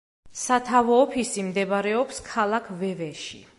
[0.43, 3.43] სათავო ოფისი მდებარეობს ქალაქ ვევეში.